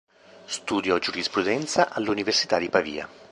Studiò 0.45 0.97
giurisprudenza 0.97 1.89
all'Università 1.91 2.57
di 2.57 2.69
Pavia. 2.69 3.07